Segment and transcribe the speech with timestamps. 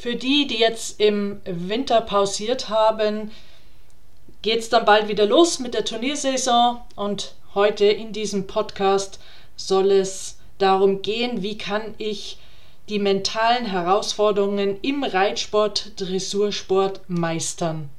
[0.00, 3.32] Für die, die jetzt im Winter pausiert haben,
[4.40, 9.20] geht es dann bald wieder los mit der Turniersaison und heute in diesem Podcast
[9.56, 12.38] soll es darum gehen, wie kann ich
[12.88, 17.90] die mentalen Herausforderungen im Reitsport, Dressursport meistern.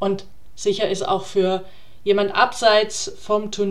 [0.00, 0.24] Und
[0.56, 1.64] sicher ist auch für
[2.02, 3.70] jemand abseits vom Turnier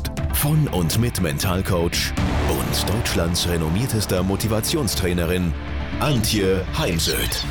[0.41, 2.13] von und mit Mentalcoach
[2.49, 5.53] und Deutschlands renommiertester Motivationstrainerin
[5.99, 7.45] Antje Heimsöth.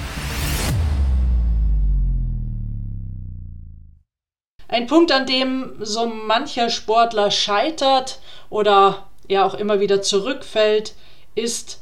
[4.66, 8.18] Ein Punkt, an dem so mancher Sportler scheitert
[8.48, 10.96] oder er auch immer wieder zurückfällt,
[11.36, 11.78] ist,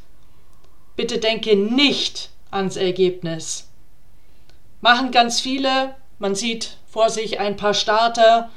[0.95, 3.67] bitte denke nicht ans Ergebnis.
[4.83, 8.51] Machen ganz viele, man sieht vor sich ein paar Starter,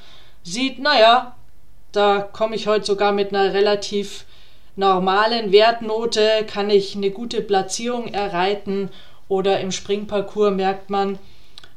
[0.44, 1.38] sieht, naja,
[1.92, 4.26] da komme ich heute sogar mit einer relativ
[4.76, 8.90] normalen Wertnote, kann ich eine gute Platzierung erreiten
[9.28, 11.20] oder im Springparcours merkt man,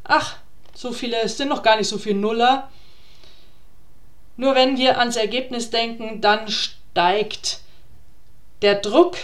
[0.04, 0.36] ach,
[0.74, 2.70] so viele, es sind noch gar nicht so viele Nuller.
[4.36, 7.60] Nur wenn wir ans Ergebnis denken, dann steigt
[8.62, 9.16] der Druck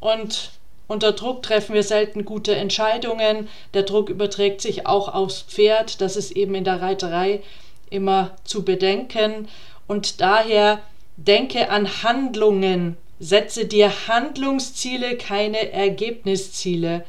[0.00, 0.50] und
[0.88, 3.48] unter Druck treffen wir selten gute Entscheidungen.
[3.74, 6.00] Der Druck überträgt sich auch aufs Pferd.
[6.00, 7.42] Das ist eben in der Reiterei
[7.90, 9.48] immer zu bedenken.
[9.90, 10.80] Und daher
[11.16, 12.96] denke an Handlungen.
[13.18, 17.04] Setze dir Handlungsziele, keine Ergebnisziele.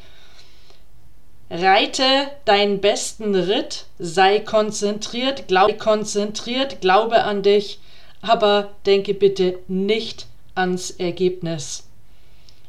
[1.52, 2.03] Reite
[2.46, 7.80] deinen besten Ritt, sei konzentriert, glaube konzentriert, glaube an dich,
[8.24, 10.25] aber denke bitte nicht
[10.56, 11.88] ans Ergebnis.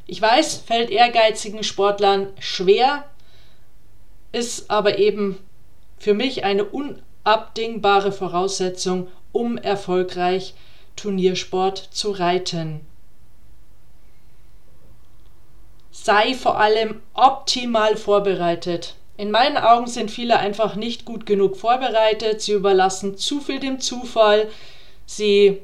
[0.07, 3.05] Ich weiß, fällt ehrgeizigen Sportlern schwer,
[4.31, 5.39] ist aber eben
[5.97, 10.55] für mich eine unabdingbare Voraussetzung, um erfolgreich
[10.97, 12.81] Turniersport zu reiten
[15.93, 18.97] sei vor allem optimal vorbereitet.
[19.17, 23.79] In meinen Augen sind viele einfach nicht gut genug vorbereitet, sie überlassen zu viel dem
[23.79, 24.49] Zufall,
[25.07, 25.59] sie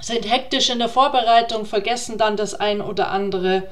[0.00, 3.64] sind hektisch in der Vorbereitung, vergessen dann das ein oder andere.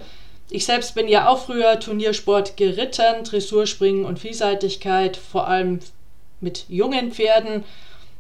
[0.51, 5.81] Ich selbst bin ja auch früher Turniersport geritten, Dressurspringen und Vielseitigkeit, vor allem
[6.41, 7.63] mit jungen Pferden.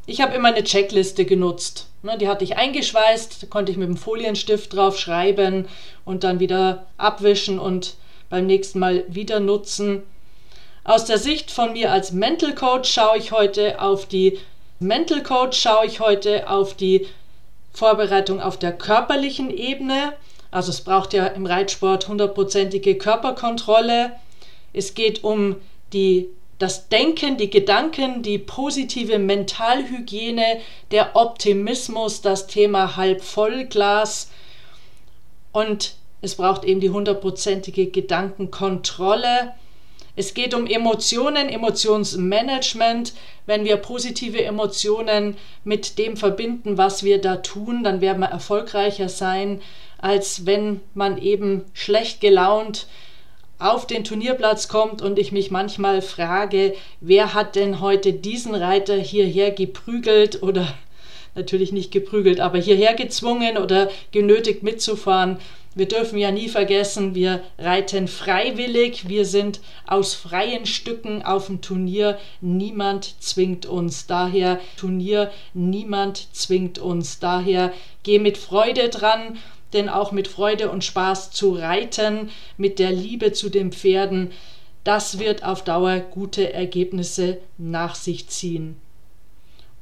[0.06, 1.88] Ich habe immer eine Checkliste genutzt.
[2.03, 5.66] Ne, die hatte ich eingeschweißt, konnte ich mit dem Folienstift drauf schreiben
[6.04, 7.97] und dann wieder abwischen und
[8.28, 10.03] beim nächsten Mal wieder nutzen.
[10.84, 14.38] Aus der Sicht von mir als Mental Coach schaue ich heute auf die
[14.81, 17.06] Mental Coach schaue ich heute auf die
[17.72, 20.12] Vorbereitung auf der körperlichen Ebene.
[20.50, 24.12] Also es braucht ja im Reitsport hundertprozentige Körperkontrolle.
[24.75, 25.56] Es geht um
[25.93, 26.28] die
[26.64, 30.60] das Denken, die Gedanken, die positive Mentalhygiene,
[30.92, 34.30] der Optimismus, das Thema Halbvollglas
[35.52, 39.52] und es braucht eben die hundertprozentige Gedankenkontrolle.
[40.16, 43.12] Es geht um Emotionen, Emotionsmanagement.
[43.44, 49.10] Wenn wir positive Emotionen mit dem verbinden, was wir da tun, dann werden wir erfolgreicher
[49.10, 49.60] sein,
[49.98, 52.86] als wenn man eben schlecht gelaunt
[53.64, 58.97] auf den Turnierplatz kommt und ich mich manchmal frage, wer hat denn heute diesen Reiter
[58.97, 60.69] hierher geprügelt oder
[61.34, 65.38] natürlich nicht geprügelt, aber hierher gezwungen oder genötigt mitzufahren.
[65.75, 71.62] Wir dürfen ja nie vergessen, wir reiten freiwillig, wir sind aus freien Stücken auf dem
[71.62, 74.06] Turnier, niemand zwingt uns.
[74.06, 77.19] Daher Turnier, niemand zwingt uns.
[77.19, 77.72] Daher
[78.04, 79.38] geh mit Freude dran
[79.75, 84.31] denn auch mit Freude und Spaß zu reiten, mit der Liebe zu den Pferden,
[84.85, 88.76] das wird auf Dauer gute Ergebnisse nach sich ziehen.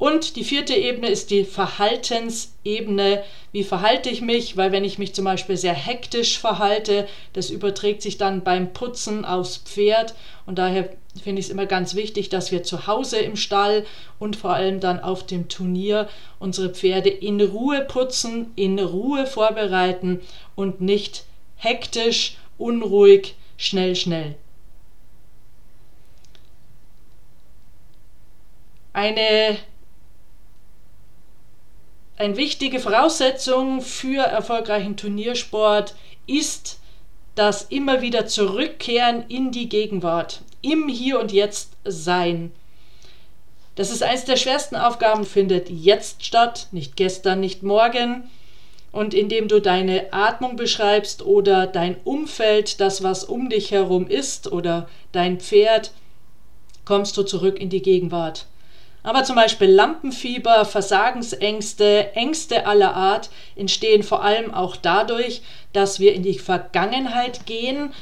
[0.02, 3.22] Und die vierte Ebene ist die Verhaltensebene.
[3.52, 4.56] Wie verhalte ich mich?
[4.56, 9.24] Weil wenn ich mich zum Beispiel sehr hektisch verhalte, das überträgt sich dann beim Putzen
[9.24, 10.16] aufs Pferd.
[10.44, 10.88] Und daher
[11.22, 13.86] finde ich es immer ganz wichtig, dass wir zu Hause im Stall
[14.18, 16.08] und vor allem dann auf dem Turnier
[16.40, 20.20] unsere Pferde in Ruhe putzen, in Ruhe vorbereiten
[20.56, 24.34] und nicht hektisch, unruhig, schnell, schnell.
[28.92, 29.58] Eine
[32.16, 35.94] eine wichtige Voraussetzung für erfolgreichen Turniersport
[36.26, 36.78] ist
[37.34, 42.52] das immer wieder Zurückkehren in die Gegenwart, im Hier und Jetzt sein.
[43.74, 48.24] Das ist eines der schwersten Aufgaben, findet jetzt statt, nicht gestern, nicht morgen.
[48.92, 54.52] Und indem du deine Atmung beschreibst oder dein Umfeld, das, was um dich herum ist,
[54.52, 55.92] oder dein Pferd,
[56.84, 58.46] kommst du zurück in die Gegenwart.
[59.02, 66.14] Aber zum Beispiel Lampenfieber, Versagensängste, Ängste aller Art entstehen vor allem auch dadurch, dass wir
[66.14, 67.92] in die Vergangenheit gehen,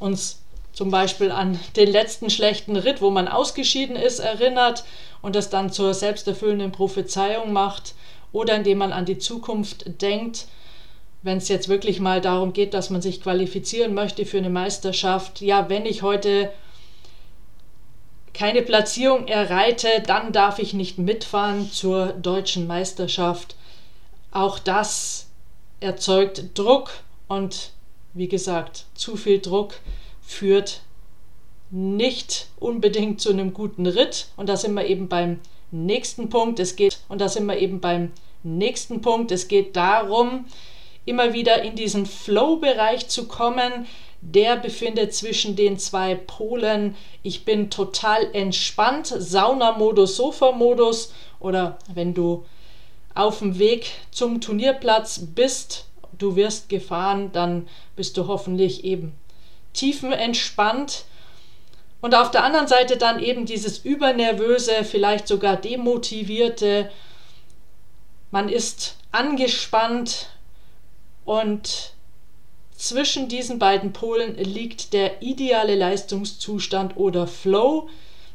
[0.00, 4.84] uns zum Beispiel an den letzten schlechten Ritt, wo man ausgeschieden ist, erinnert
[5.22, 7.94] und das dann zur selbsterfüllenden Prophezeiung macht
[8.32, 10.46] oder indem man an die Zukunft denkt,
[11.22, 15.40] wenn es jetzt wirklich mal darum geht, dass man sich qualifizieren möchte für eine Meisterschaft.
[15.40, 16.50] Ja, wenn ich heute
[18.34, 23.56] keine Platzierung erreite, dann darf ich nicht mitfahren zur deutschen Meisterschaft.
[24.30, 25.28] Auch das
[25.80, 26.90] erzeugt Druck
[27.28, 27.72] und
[28.14, 29.74] wie gesagt, zu viel Druck
[30.22, 30.80] führt
[31.70, 34.28] nicht unbedingt zu einem guten Ritt.
[34.36, 35.40] Und da sind wir eben beim
[35.70, 36.58] nächsten Punkt.
[36.60, 39.30] Es geht, und da sind wir eben beim nächsten Punkt.
[39.30, 40.46] Es geht darum,
[41.04, 43.86] immer wieder in diesen Flow-Bereich zu kommen.
[44.20, 46.96] Der befindet zwischen den zwei Polen.
[47.22, 52.44] Ich bin total entspannt, Saunamodus, Sofa-Modus oder wenn du
[53.14, 55.86] auf dem Weg zum Turnierplatz bist,
[56.18, 59.12] du wirst gefahren, dann bist du hoffentlich eben
[59.72, 61.04] tiefenentspannt
[62.00, 66.90] und auf der anderen Seite dann eben dieses übernervöse, vielleicht sogar demotivierte.
[68.30, 70.28] Man ist angespannt
[71.24, 71.94] und
[72.78, 77.88] zwischen diesen beiden Polen liegt der ideale Leistungszustand oder Flow.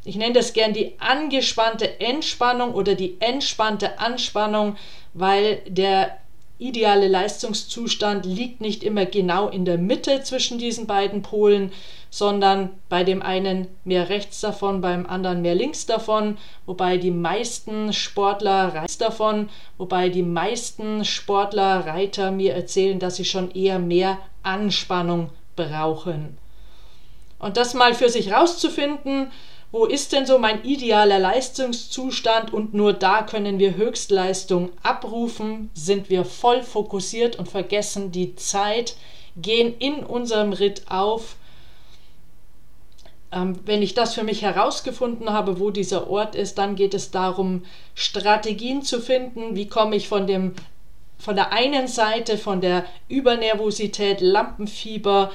[0.03, 4.75] Ich nenne das gern die angespannte Entspannung oder die entspannte Anspannung,
[5.13, 6.17] weil der
[6.59, 11.71] ideale Leistungszustand liegt nicht immer genau in der Mitte zwischen diesen beiden Polen,
[12.13, 16.37] sondern bei dem einen mehr rechts davon, beim anderen mehr links davon,
[16.67, 19.49] wobei die meisten Sportler rechts davon,
[19.79, 26.37] wobei die meisten Sportler Reiter mir erzählen, dass sie schon eher mehr Anspannung brauchen.
[27.39, 29.31] Und das mal für sich rauszufinden,
[29.71, 36.11] wo ist denn so mein idealer Leistungszustand und nur da können wir Höchstleistung abrufen, sind
[36.11, 38.95] wir voll fokussiert und vergessen die Zeit,
[39.35, 41.37] gehen in unserem Ritt auf.
[43.33, 47.11] Ähm, wenn ich das für mich herausgefunden habe, wo dieser Ort ist, dann geht es
[47.11, 47.63] darum,
[47.95, 50.53] Strategien zu finden, wie komme ich von dem
[51.17, 55.31] von der einen Seite von der Übernervosität, Lampenfieber,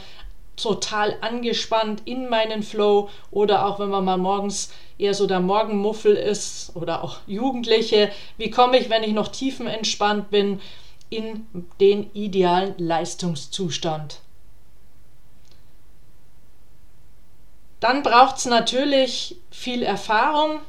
[0.56, 6.14] total angespannt in meinen Flow oder auch wenn man mal morgens eher so der Morgenmuffel
[6.14, 10.60] ist oder auch Jugendliche, wie komme ich, wenn ich noch tiefenentspannt bin,
[11.08, 11.46] in
[11.80, 14.20] den idealen Leistungszustand.
[17.80, 20.60] Dann braucht es natürlich viel Erfahrung.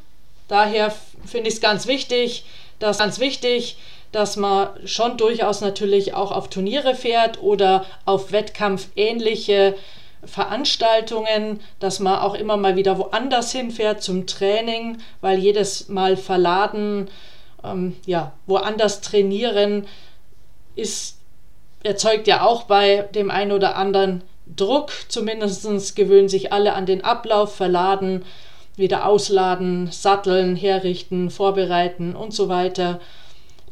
[0.48, 0.94] Daher
[1.26, 2.46] finde ich es ganz wichtig,
[2.80, 3.78] dass ganz wichtig,
[4.12, 9.76] dass man schon durchaus natürlich auch auf Turniere fährt oder auf wettkampfähnliche
[10.24, 17.10] Veranstaltungen, dass man auch immer mal wieder woanders hinfährt zum Training, weil jedes Mal verladen,
[17.64, 19.88] ähm, ja, woanders trainieren
[20.76, 21.18] ist,
[21.84, 24.22] erzeugt ja auch bei dem einen oder anderen
[24.56, 24.92] Druck.
[25.08, 28.26] Zumindest gewöhnen sich alle an den Ablauf, verladen,
[28.76, 33.00] wieder ausladen, satteln, herrichten, vorbereiten und so weiter.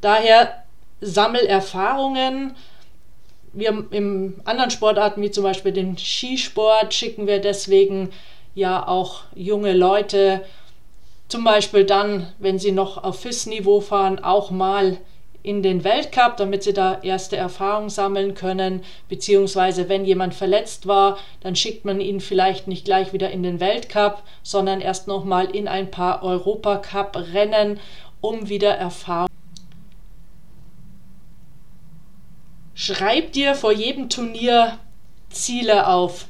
[0.01, 0.63] Daher
[1.01, 2.55] Sammelerfahrungen.
[3.53, 8.09] Wir im anderen Sportarten, wie zum Beispiel den Skisport, schicken wir deswegen
[8.53, 10.43] ja auch junge Leute,
[11.27, 14.97] zum Beispiel dann, wenn sie noch auf FIS-Niveau fahren, auch mal
[15.47, 21.17] in den Weltcup, damit sie da erste Erfahrungen sammeln können, beziehungsweise wenn jemand verletzt war,
[21.39, 25.69] dann schickt man ihn vielleicht nicht gleich wieder in den Weltcup, sondern erst nochmal in
[25.69, 27.79] ein paar Europacup-Rennen,
[28.19, 29.29] um wieder Erfahrung
[32.73, 34.77] Schreib dir vor jedem Turnier
[35.29, 36.27] Ziele auf.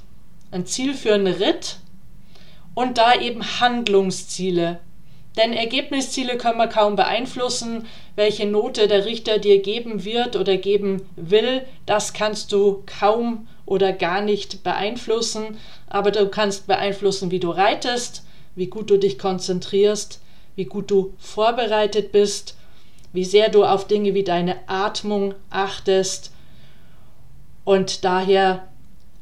[0.51, 1.77] Ein Ziel für einen Ritt
[2.75, 4.79] und da eben Handlungsziele.
[5.37, 7.85] Denn Ergebnisziele können wir kaum beeinflussen.
[8.15, 13.93] Welche Note der Richter dir geben wird oder geben will, das kannst du kaum oder
[13.93, 15.57] gar nicht beeinflussen.
[15.87, 18.25] Aber du kannst beeinflussen, wie du reitest,
[18.55, 20.19] wie gut du dich konzentrierst,
[20.55, 22.57] wie gut du vorbereitet bist,
[23.13, 26.31] wie sehr du auf Dinge wie deine Atmung achtest
[27.63, 28.67] und daher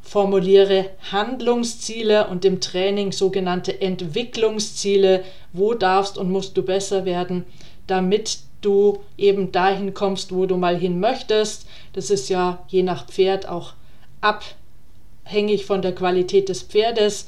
[0.05, 5.23] formuliere Handlungsziele und im Training sogenannte Entwicklungsziele.
[5.51, 7.43] Wo darfst und musst du besser werden,
[7.87, 11.67] damit du eben dahin kommst, wo du mal hin möchtest.
[11.93, 13.73] Das ist ja je nach Pferd auch
[14.21, 17.27] abhängig von der Qualität des Pferdes.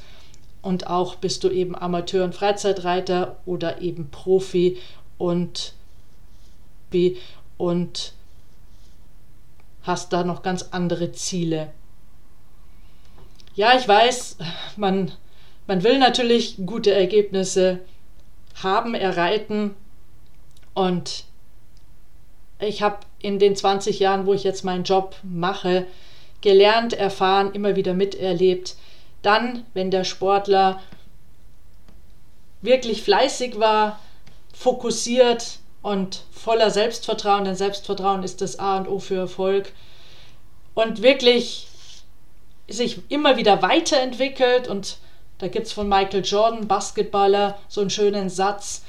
[0.61, 4.77] Und auch bist du eben Amateur- und Freizeitreiter oder eben Profi
[5.17, 5.73] und,
[7.57, 8.13] und
[9.83, 11.69] hast da noch ganz andere Ziele.
[13.57, 14.37] Ja, ich weiß,
[14.75, 15.11] man,
[15.65, 17.79] man will natürlich gute Ergebnisse
[18.61, 19.73] haben, erreiten.
[20.75, 21.23] Und
[22.59, 25.87] ich habe in den 20 Jahren, wo ich jetzt meinen Job mache,
[26.41, 28.75] gelernt, erfahren, immer wieder miterlebt.
[29.23, 30.79] Dann, wenn der Sportler
[32.61, 33.99] wirklich fleißig war,
[34.53, 39.73] fokussiert und voller Selbstvertrauen, denn Selbstvertrauen ist das A und O für Erfolg,
[40.75, 41.67] und wirklich
[42.67, 44.97] sich immer wieder weiterentwickelt und
[45.39, 48.83] da gibt es von Michael Jordan, Basketballer, so einen schönen Satz.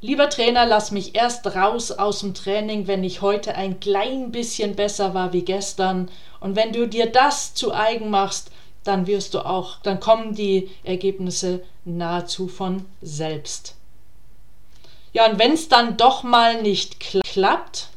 [0.00, 4.74] Lieber Trainer, lass mich erst raus aus dem Training, wenn ich heute ein klein bisschen
[4.74, 6.10] besser war wie gestern.
[6.40, 8.50] Und wenn du dir das zu eigen machst,
[8.82, 13.76] dann wirst du auch, dann kommen die Ergebnisse nahezu von selbst.
[15.14, 17.88] Ja, und wenn es dann doch mal nicht klappt,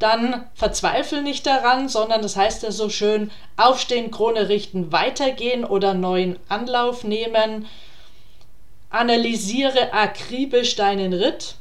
[0.00, 5.94] dann verzweifle nicht daran, sondern das heißt ja so schön, aufstehen, Krone richten, weitergehen oder
[5.94, 7.66] neuen Anlauf nehmen.
[8.88, 11.54] Analysiere akribisch deinen Ritt.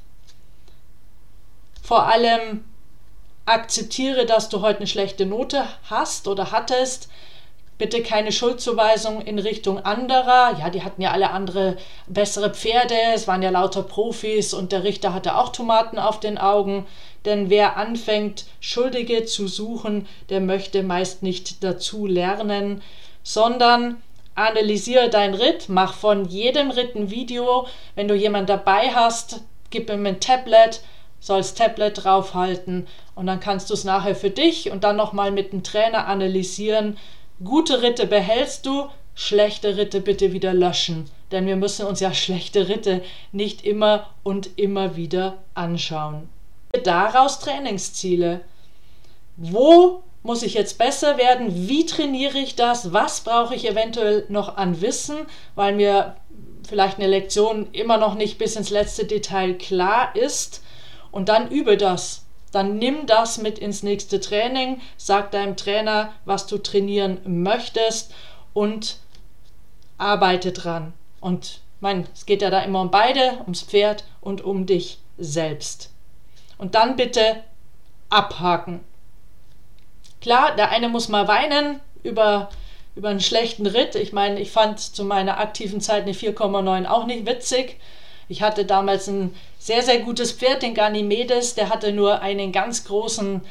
[1.83, 2.63] Vor allem
[3.45, 7.09] akzeptiere, dass du heute eine schlechte Note hast oder hattest.
[7.77, 10.57] Bitte keine Schuldzuweisung in Richtung anderer.
[10.59, 11.77] Ja, die hatten ja alle andere
[12.07, 16.37] bessere Pferde, es waren ja lauter Profis und der Richter hatte auch Tomaten auf den
[16.37, 16.85] Augen.
[17.25, 22.81] Denn wer anfängt, Schuldige zu suchen, der möchte meist nicht dazu lernen,
[23.23, 24.01] sondern
[24.35, 27.67] analysiere dein Ritt, mach von jedem Ritt ein Video.
[27.95, 30.81] Wenn du jemanden dabei hast, gib ihm ein Tablet,
[31.19, 35.51] sollst Tablet draufhalten und dann kannst du es nachher für dich und dann nochmal mit
[35.51, 36.97] dem Trainer analysieren.
[37.43, 42.69] Gute Ritte behältst du, schlechte Ritte bitte wieder löschen, denn wir müssen uns ja schlechte
[42.69, 46.29] Ritte nicht immer und immer wieder anschauen
[46.77, 48.41] daraus Trainingsziele.
[49.37, 51.67] Wo muss ich jetzt besser werden?
[51.67, 52.93] Wie trainiere ich das?
[52.93, 55.17] Was brauche ich eventuell noch an Wissen,
[55.55, 56.15] weil mir
[56.67, 60.63] vielleicht eine Lektion immer noch nicht bis ins letzte Detail klar ist?
[61.11, 62.25] Und dann übe das.
[62.51, 68.11] Dann nimm das mit ins nächste Training, sag deinem Trainer, was du trainieren möchtest
[68.53, 68.97] und
[69.97, 70.93] arbeite dran.
[71.21, 75.91] Und mein, es geht ja da immer um beide, ums Pferd und um dich selbst
[76.59, 77.43] und dann bitte
[78.09, 78.81] abhaken.
[80.21, 82.49] Klar, der eine muss mal weinen über,
[82.95, 83.95] über einen schlechten Ritt.
[83.95, 87.79] Ich meine, ich fand zu meiner aktiven Zeit eine 4,9 auch nicht witzig.
[88.27, 91.55] Ich hatte damals ein sehr, sehr gutes Pferd, den Ganymedes.
[91.55, 93.41] Der hatte nur einen ganz großen,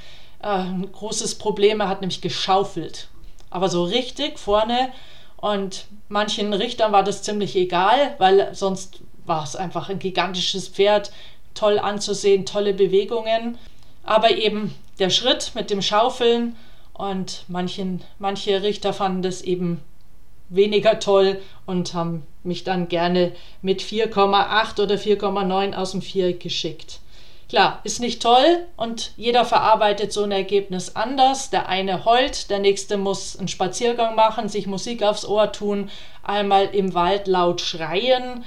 [0.43, 1.81] äh, ein großes Problem.
[1.81, 3.09] Er hat nämlich geschaufelt.
[3.51, 4.93] Aber so richtig vorne.
[5.37, 11.11] Und manchen Richtern war das ziemlich egal, weil sonst war es einfach ein gigantisches Pferd
[11.55, 13.59] toll anzusehen, tolle Bewegungen.
[14.05, 16.57] Aber eben der Schritt mit dem Schaufeln
[16.93, 19.81] und manchen, manche Richter fanden das eben
[20.49, 27.01] weniger toll und haben mich dann gerne mit 4,8 oder 4,9 aus dem Viereck geschickt.
[27.49, 31.49] Klar, ist nicht toll und jeder verarbeitet so ein Ergebnis anders.
[31.49, 35.91] Der eine heult, der nächste muss einen Spaziergang machen, sich Musik aufs Ohr tun,
[36.23, 38.45] einmal im Wald laut schreien.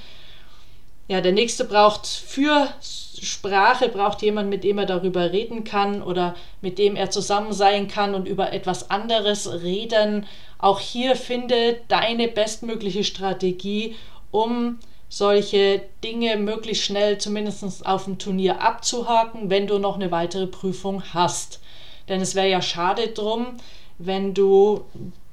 [1.08, 6.34] Ja, der nächste braucht für Sprache braucht jemand, mit dem er darüber reden kann oder
[6.60, 10.26] mit dem er zusammen sein kann und über etwas anderes reden.
[10.58, 13.96] Auch hier finde deine bestmögliche Strategie,
[14.30, 14.78] um
[15.08, 21.02] solche Dinge möglichst schnell zumindest auf dem Turnier abzuhaken, wenn du noch eine weitere Prüfung
[21.12, 21.60] hast.
[22.08, 23.58] Denn es wäre ja schade drum,
[24.06, 24.84] wenn du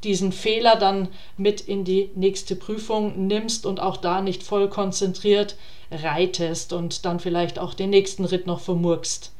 [0.04, 5.56] diesen Fehler dann mit in die nächste Prüfung nimmst und auch da nicht voll konzentriert
[5.92, 9.32] reitest und dann vielleicht auch den nächsten Ritt noch vermurkst.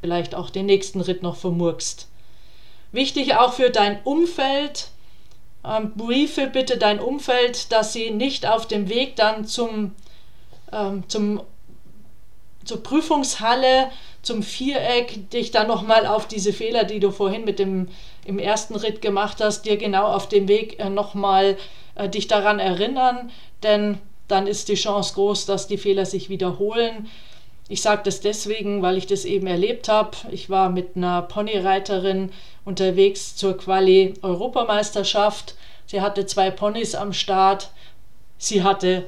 [0.00, 2.08] Vielleicht auch den nächsten Ritt noch vermurkst.
[2.92, 4.90] Wichtig auch für dein Umfeld,
[5.64, 9.94] ähm, briefe bitte dein Umfeld, dass sie nicht auf dem Weg dann zum,
[10.72, 11.42] ähm, zum,
[12.64, 13.90] zur Prüfungshalle,
[14.28, 17.88] zum Viereck, dich dann nochmal auf diese Fehler, die du vorhin mit dem
[18.26, 21.56] im ersten Ritt gemacht hast, dir genau auf dem Weg äh, nochmal
[21.94, 23.30] äh, dich daran erinnern,
[23.62, 23.96] denn
[24.28, 27.08] dann ist die Chance groß, dass die Fehler sich wiederholen.
[27.70, 30.10] Ich sage das deswegen, weil ich das eben erlebt habe.
[30.30, 32.30] Ich war mit einer Ponyreiterin
[32.66, 35.54] unterwegs zur Quali Europameisterschaft.
[35.86, 37.70] Sie hatte zwei Ponys am Start.
[38.36, 39.06] Sie hatte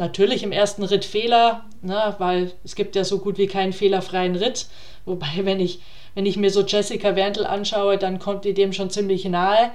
[0.00, 4.34] natürlich im ersten Ritt Fehler, ne, weil es gibt ja so gut wie keinen fehlerfreien
[4.34, 4.66] Ritt.
[5.04, 5.80] Wobei, wenn ich,
[6.14, 9.70] wenn ich mir so Jessica Wendel anschaue, dann kommt die dem schon ziemlich nahe.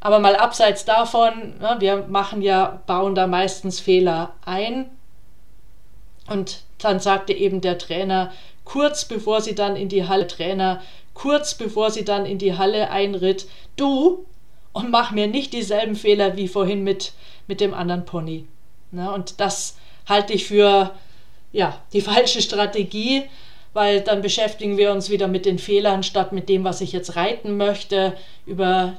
[0.00, 4.90] Aber mal abseits davon, ne, wir machen ja, bauen da meistens Fehler ein.
[6.26, 8.32] Und dann sagte eben der Trainer,
[8.64, 10.80] kurz bevor sie dann in die Halle, Trainer,
[11.12, 14.24] kurz bevor sie dann in die Halle einritt, du
[14.72, 17.12] und mach mir nicht dieselben Fehler wie vorhin mit,
[17.46, 18.46] mit dem anderen Pony.
[18.92, 19.76] Ne, und das
[20.08, 20.92] halte ich für
[21.52, 23.22] ja, die falsche Strategie,
[23.72, 27.16] weil dann beschäftigen wir uns wieder mit den Fehlern statt mit dem, was ich jetzt
[27.16, 28.16] reiten möchte.
[28.46, 28.96] Über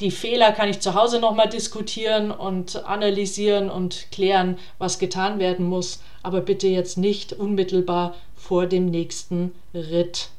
[0.00, 5.66] die Fehler kann ich zu Hause nochmal diskutieren und analysieren und klären, was getan werden
[5.66, 10.30] muss, aber bitte jetzt nicht unmittelbar vor dem nächsten Ritt.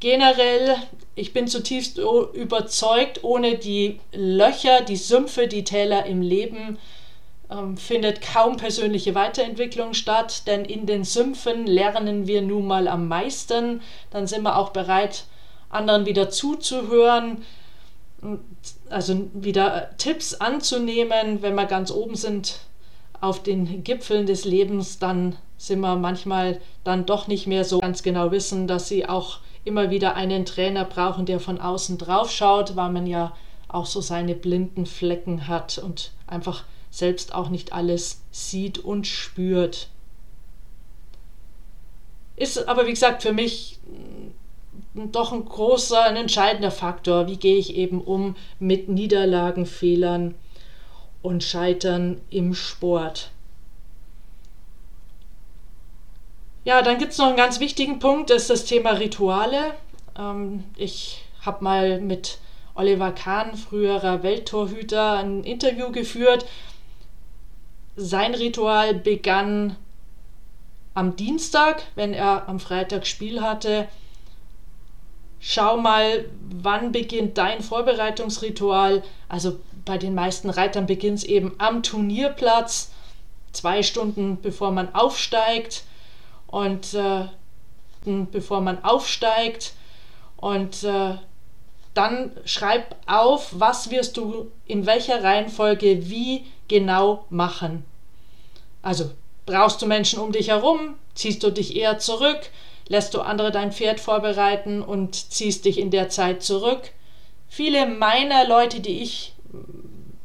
[0.00, 0.76] Generell,
[1.16, 6.78] ich bin zutiefst überzeugt, ohne die Löcher, die Sümpfe, die Täler im Leben
[7.50, 13.08] ähm, findet kaum persönliche Weiterentwicklung statt, denn in den Sümpfen lernen wir nun mal am
[13.08, 13.80] meisten.
[14.10, 15.24] Dann sind wir auch bereit,
[15.68, 17.44] anderen wieder zuzuhören,
[18.90, 21.42] also wieder Tipps anzunehmen.
[21.42, 22.60] Wenn wir ganz oben sind
[23.20, 28.04] auf den Gipfeln des Lebens, dann sind wir manchmal dann doch nicht mehr so ganz
[28.04, 32.76] genau wissen, dass sie auch immer wieder einen Trainer brauchen, der von außen drauf schaut,
[32.76, 33.34] weil man ja
[33.68, 39.88] auch so seine blinden Flecken hat und einfach selbst auch nicht alles sieht und spürt.
[42.36, 43.78] Ist aber, wie gesagt, für mich
[44.94, 47.26] doch ein großer, ein entscheidender Faktor.
[47.26, 50.34] Wie gehe ich eben um mit Niederlagen, Fehlern
[51.22, 53.30] und Scheitern im Sport?
[56.68, 59.72] Ja, dann gibt es noch einen ganz wichtigen Punkt, das ist das Thema Rituale.
[60.18, 62.36] Ähm, ich habe mal mit
[62.74, 66.44] Oliver Kahn, früherer Welttorhüter, ein Interview geführt
[67.96, 69.76] sein Ritual begann
[70.92, 73.88] am Dienstag, wenn er am Freitag Spiel hatte.
[75.40, 79.02] Schau mal, wann beginnt dein Vorbereitungsritual?
[79.30, 82.92] Also bei den meisten Reitern beginnt es eben am Turnierplatz,
[83.52, 85.84] zwei Stunden bevor man aufsteigt
[86.48, 87.26] und äh,
[88.04, 89.74] bevor man aufsteigt
[90.36, 91.14] und äh,
[91.94, 97.84] dann schreib auf, was wirst du in welcher Reihenfolge wie genau machen.
[98.82, 99.10] Also
[99.46, 102.50] brauchst du Menschen um dich herum, ziehst du dich eher zurück,
[102.86, 106.92] lässt du andere dein Pferd vorbereiten und ziehst dich in der Zeit zurück.
[107.48, 109.34] Viele meiner Leute, die ich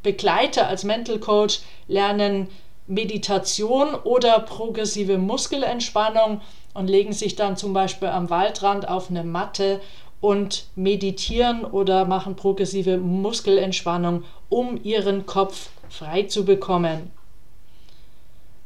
[0.02, 2.48] begleite als Mental Coach, lernen
[2.86, 6.40] Meditation oder progressive Muskelentspannung
[6.74, 9.80] und legen sich dann zum Beispiel am Waldrand auf eine Matte
[10.20, 17.10] und meditieren oder machen progressive Muskelentspannung, um ihren Kopf frei zu bekommen.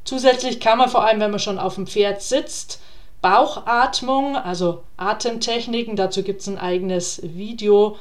[0.04, 2.81] Zusätzlich kann man vor allem, wenn man schon auf dem Pferd sitzt,
[3.20, 7.96] Bauchatmung, also Atemtechniken, dazu gibt es ein eigenes Video,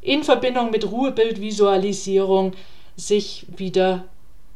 [0.00, 2.52] in Verbindung mit Ruhebildvisualisierung
[2.96, 4.04] sich wieder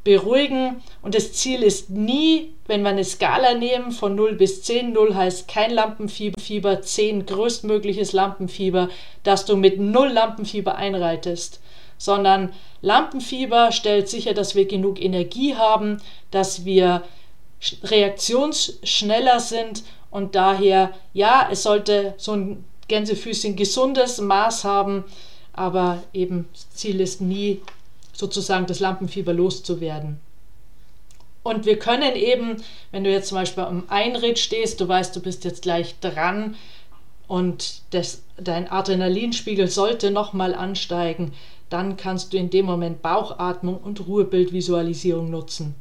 [0.05, 0.83] beruhigen.
[1.09, 5.15] Und das Ziel ist nie, wenn wir eine Skala nehmen von 0 bis 10, 0
[5.15, 8.91] heißt kein Lampenfieber, 10 größtmögliches Lampenfieber,
[9.23, 11.61] dass du mit 0 Lampenfieber einreitest,
[11.97, 17.05] sondern Lampenfieber stellt sicher, dass wir genug Energie haben, dass wir
[17.85, 25.05] reaktionsschneller sind und daher, ja, es sollte so ein Gänsefüßchen gesundes Maß haben,
[25.55, 27.63] aber eben Ziel ist nie
[28.13, 30.21] sozusagen das Lampenfieber loszuwerden.
[31.49, 35.21] Und wir können eben, wenn du jetzt zum Beispiel am Einritt stehst, du weißt, du
[35.21, 36.57] bist jetzt gleich dran
[37.27, 41.33] und das, dein Adrenalinspiegel sollte nochmal ansteigen,
[41.71, 45.75] dann kannst du in dem Moment Bauchatmung und Ruhebildvisualisierung nutzen.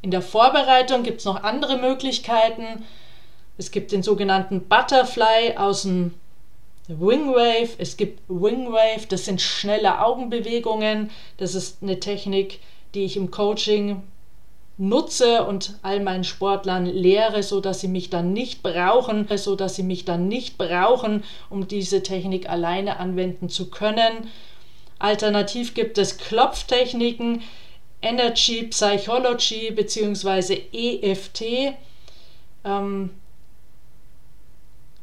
[0.00, 2.84] In der Vorbereitung gibt es noch andere Möglichkeiten.
[3.56, 6.14] Es gibt den sogenannten Butterfly aus dem
[6.86, 11.10] Wingwave, es gibt Wingwave, das sind schnelle Augenbewegungen.
[11.36, 12.60] Das ist eine Technik,
[12.94, 14.02] die ich im Coaching
[14.78, 19.74] nutze und all meinen Sportlern lehre, so dass sie mich dann nicht brauchen, so dass
[19.74, 24.30] sie mich dann nicht brauchen, um diese Technik alleine anwenden zu können.
[25.00, 27.42] Alternativ gibt es Klopftechniken,
[28.02, 30.62] Energy Psychology bzw.
[30.72, 31.74] EFT.
[32.64, 33.10] Ähm,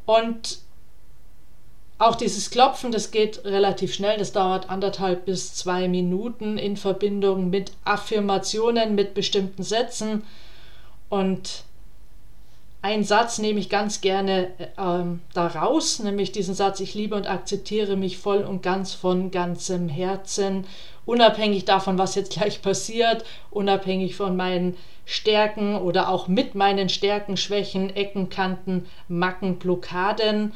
[0.06, 0.60] und
[1.98, 7.50] auch dieses Klopfen, das geht relativ schnell, das dauert anderthalb bis zwei Minuten in Verbindung
[7.50, 10.24] mit Affirmationen, mit bestimmten Sätzen.
[11.08, 11.64] Und
[12.82, 17.96] einen Satz nehme ich ganz gerne ähm, daraus, nämlich diesen Satz, ich liebe und akzeptiere
[17.96, 20.66] mich voll und ganz von ganzem Herzen,
[21.06, 27.38] unabhängig davon, was jetzt gleich passiert, unabhängig von meinen Stärken oder auch mit meinen Stärken,
[27.38, 30.52] Schwächen, Ecken, Kanten, Macken, Blockaden.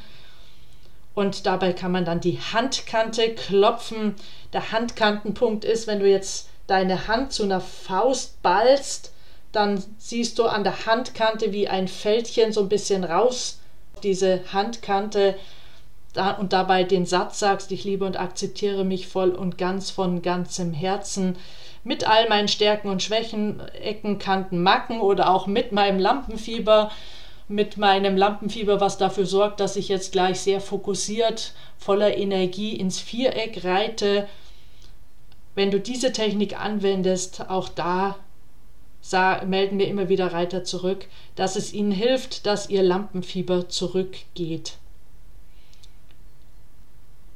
[1.20, 4.16] Und dabei kann man dann die Handkante klopfen.
[4.54, 9.12] Der Handkantenpunkt ist, wenn du jetzt deine Hand zu einer Faust ballst,
[9.52, 13.60] dann siehst du an der Handkante wie ein Fältchen so ein bisschen raus,
[14.02, 15.36] diese Handkante
[16.14, 20.22] da, und dabei den Satz sagst, ich liebe und akzeptiere mich voll und ganz von
[20.22, 21.36] ganzem Herzen
[21.84, 26.92] mit all meinen Stärken und Schwächen, Ecken, Kanten, Macken oder auch mit meinem Lampenfieber,
[27.50, 33.00] mit meinem Lampenfieber, was dafür sorgt, dass ich jetzt gleich sehr fokussiert, voller Energie ins
[33.00, 34.30] Viereck reite.
[35.56, 38.16] Wenn du diese Technik anwendest, auch da
[39.48, 44.78] melden mir immer wieder Reiter zurück, dass es ihnen hilft, dass ihr Lampenfieber zurückgeht.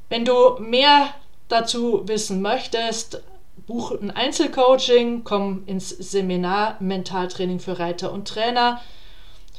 [0.08, 1.08] Wenn du mehr
[1.48, 3.22] dazu wissen möchtest,
[3.66, 8.80] buch ein Einzelcoaching, komm ins Seminar Mentaltraining für Reiter und Trainer.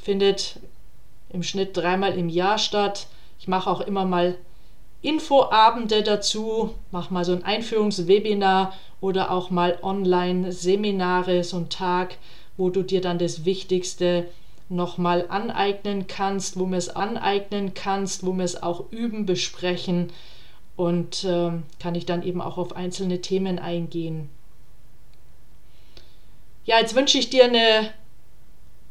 [0.06, 0.60] Findet
[1.30, 3.08] im Schnitt dreimal im Jahr statt.
[3.40, 4.36] Ich mache auch immer mal
[5.02, 12.18] Infoabende dazu, mache mal so ein Einführungswebinar oder auch mal Online-Seminare, so ein Tag,
[12.56, 14.28] wo du dir dann das Wichtigste
[14.68, 20.12] nochmal aneignen kannst, wo wir es aneignen kannst, wo wir es auch üben, besprechen
[20.76, 24.28] und äh, kann ich dann eben auch auf einzelne Themen eingehen.
[26.64, 27.90] Ja, jetzt wünsche ich dir eine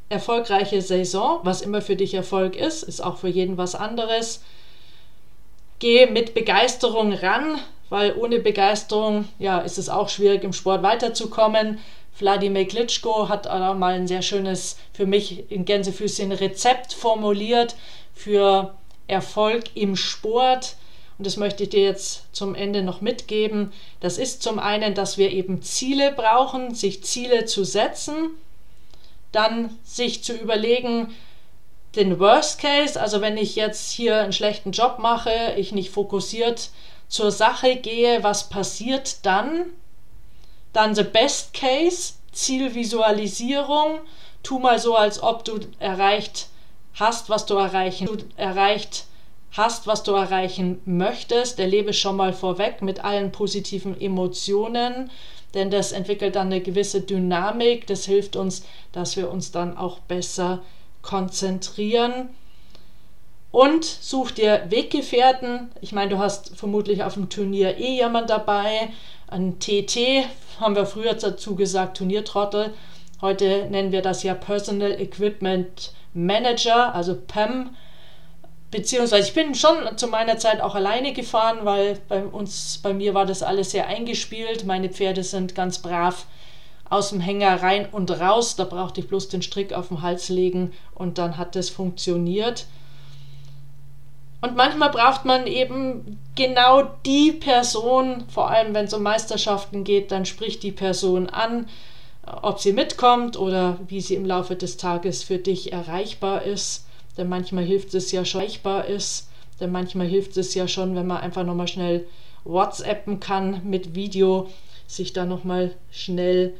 [0.09, 4.43] erfolgreiche Saison, was immer für dich Erfolg ist, ist auch für jeden was anderes.
[5.79, 11.79] Geh mit Begeisterung ran, weil ohne Begeisterung ja, ist es auch schwierig im Sport weiterzukommen.
[12.17, 17.75] Wladimir Klitschko hat mal ein sehr schönes, für mich in Gänsefüßchen Rezept formuliert
[18.13, 18.73] für
[19.07, 20.77] Erfolg im Sport.
[21.17, 23.73] Und das möchte ich dir jetzt zum Ende noch mitgeben.
[23.99, 28.31] Das ist zum einen, dass wir eben Ziele brauchen, sich Ziele zu setzen,
[29.35, 31.13] dann sich zu überlegen,
[31.95, 36.69] den Worst Case, also wenn ich jetzt hier einen schlechten Job mache, ich nicht fokussiert
[37.07, 39.65] zur Sache gehe, was passiert dann?
[40.73, 43.99] Dann the Best Case, Zielvisualisierung,
[44.43, 46.49] tu mal so, als ob du erreicht
[46.93, 49.05] hast, was du erreichen, du erreicht
[49.51, 51.59] hast, was du erreichen möchtest.
[51.59, 55.09] Erlebe schon mal vorweg mit allen positiven Emotionen,
[55.55, 57.87] denn das entwickelt dann eine gewisse Dynamik.
[57.87, 60.61] Das hilft uns, dass wir uns dann auch besser
[61.01, 62.29] konzentrieren.
[63.51, 65.71] Und such dir Weggefährten.
[65.79, 68.89] Ich meine, du hast vermutlich auf dem Turnier eh jemand dabei.
[69.27, 70.25] Ein TT
[70.59, 72.73] haben wir früher dazu gesagt, Turniertrottel.
[73.21, 77.69] Heute nennen wir das ja Personal Equipment Manager, also PEM.
[78.75, 83.13] Beziehungsweise ich bin schon zu meiner Zeit auch alleine gefahren, weil bei uns, bei mir
[83.13, 84.65] war das alles sehr eingespielt.
[84.65, 86.25] Meine Pferde sind ganz brav
[86.89, 88.57] aus dem Hänger rein und raus.
[88.57, 92.65] Da brauchte ich bloß den Strick auf den Hals legen und dann hat das funktioniert.
[94.41, 100.11] Und manchmal braucht man eben genau die Person, vor allem wenn es um Meisterschaften geht,
[100.11, 101.69] dann spricht die Person an,
[102.41, 106.85] ob sie mitkommt oder wie sie im Laufe des Tages für dich erreichbar ist.
[107.17, 109.29] Denn manchmal hilft es ja schon, erreichbar ist.
[109.59, 112.05] Denn manchmal hilft es ja schon, wenn man einfach nochmal schnell
[112.43, 114.49] WhatsAppen kann mit Video,
[114.87, 116.53] sich da nochmal schnell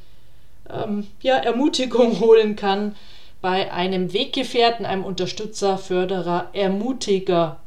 [0.69, 2.95] ähm, ja, Ermutigung holen kann
[3.41, 7.59] bei einem Weggefährten, einem Unterstützer, Förderer, Ermutiger.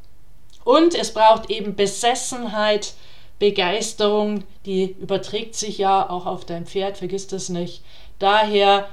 [0.64, 2.94] Und es braucht eben Besessenheit,
[3.38, 7.82] Begeisterung, die überträgt sich ja auch auf dein Pferd, vergiss das nicht.
[8.18, 8.88] Daher,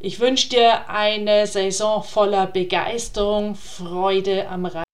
[0.00, 4.84] ich wünsche dir eine Saison voller Begeisterung, Freude am Reiten.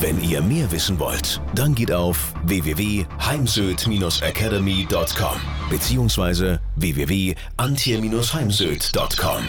[0.00, 6.58] Wenn ihr mehr wissen wollt, dann geht auf www.heimsöd-academy.com bzw.
[6.76, 9.48] www.antje-heimsöd.com.